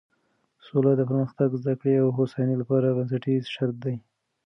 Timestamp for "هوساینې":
2.17-2.55